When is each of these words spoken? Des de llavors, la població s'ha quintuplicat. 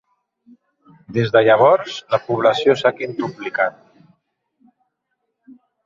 Des 1.17 1.33
de 1.35 1.43
llavors, 1.49 1.99
la 2.15 2.21
població 2.31 2.77
s'ha 2.83 2.95
quintuplicat. 3.03 3.81